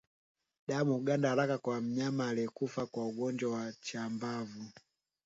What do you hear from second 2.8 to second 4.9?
kwa ugonjwa wa chambavu